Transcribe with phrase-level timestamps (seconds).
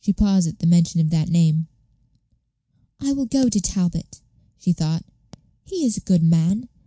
[0.00, 1.68] She paused at the mention of that name.
[3.00, 4.22] "I will go to Talbot,"
[4.58, 5.04] she thought.
[5.62, 6.70] "He is a good man.